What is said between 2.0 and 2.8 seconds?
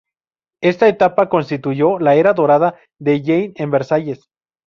era dorada